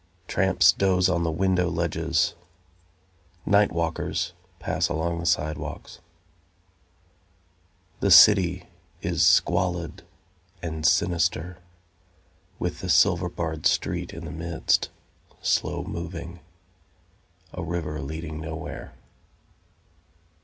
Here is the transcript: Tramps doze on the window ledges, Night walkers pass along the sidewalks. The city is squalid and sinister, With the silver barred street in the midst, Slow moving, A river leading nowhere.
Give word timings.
Tramps 0.27 0.71
doze 0.71 1.09
on 1.09 1.21
the 1.21 1.29
window 1.29 1.69
ledges, 1.69 2.33
Night 3.45 3.71
walkers 3.71 4.33
pass 4.57 4.89
along 4.89 5.19
the 5.19 5.27
sidewalks. 5.27 5.99
The 7.99 8.09
city 8.09 8.67
is 9.03 9.23
squalid 9.23 10.01
and 10.59 10.87
sinister, 10.87 11.59
With 12.57 12.79
the 12.79 12.89
silver 12.89 13.29
barred 13.29 13.67
street 13.67 14.11
in 14.11 14.25
the 14.25 14.31
midst, 14.31 14.89
Slow 15.39 15.83
moving, 15.83 16.39
A 17.53 17.61
river 17.61 18.01
leading 18.01 18.39
nowhere. 18.41 18.95